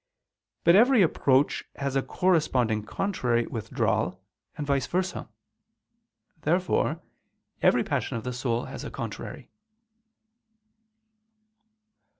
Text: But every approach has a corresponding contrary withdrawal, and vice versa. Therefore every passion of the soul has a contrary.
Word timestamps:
But 0.63 0.75
every 0.75 1.03
approach 1.03 1.63
has 1.75 1.95
a 1.95 2.01
corresponding 2.01 2.81
contrary 2.85 3.45
withdrawal, 3.45 4.19
and 4.57 4.65
vice 4.65 4.87
versa. 4.87 5.29
Therefore 6.41 7.01
every 7.61 7.83
passion 7.83 8.17
of 8.17 8.23
the 8.23 8.33
soul 8.33 8.65
has 8.65 8.83
a 8.83 8.89
contrary. 8.89 9.51